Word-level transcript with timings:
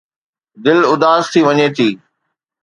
دل 0.63 0.79
اداس 0.91 1.23
ٿي 1.31 1.39
وڃي 1.47 1.67
ٿي. 1.77 1.89